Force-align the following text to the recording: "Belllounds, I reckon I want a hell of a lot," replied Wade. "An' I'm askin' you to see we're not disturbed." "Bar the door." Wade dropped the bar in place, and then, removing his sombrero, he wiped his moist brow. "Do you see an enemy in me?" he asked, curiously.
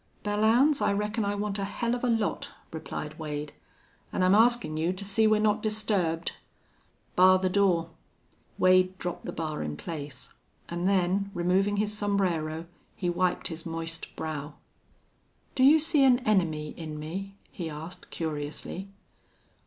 "Belllounds, 0.23 0.81
I 0.81 0.91
reckon 0.93 1.23
I 1.23 1.35
want 1.35 1.59
a 1.59 1.63
hell 1.63 1.93
of 1.93 2.03
a 2.03 2.07
lot," 2.09 2.49
replied 2.71 3.19
Wade. 3.19 3.53
"An' 4.11 4.23
I'm 4.23 4.33
askin' 4.33 4.75
you 4.75 4.93
to 4.93 5.05
see 5.05 5.27
we're 5.27 5.39
not 5.39 5.61
disturbed." 5.61 6.31
"Bar 7.15 7.37
the 7.37 7.51
door." 7.51 7.91
Wade 8.57 8.97
dropped 8.97 9.25
the 9.25 9.31
bar 9.31 9.61
in 9.61 9.77
place, 9.77 10.29
and 10.69 10.89
then, 10.89 11.29
removing 11.35 11.77
his 11.77 11.95
sombrero, 11.95 12.65
he 12.95 13.11
wiped 13.11 13.49
his 13.49 13.63
moist 13.63 14.07
brow. 14.15 14.55
"Do 15.53 15.61
you 15.63 15.79
see 15.79 16.03
an 16.03 16.17
enemy 16.21 16.69
in 16.75 16.97
me?" 16.97 17.35
he 17.51 17.69
asked, 17.69 18.09
curiously. 18.09 18.87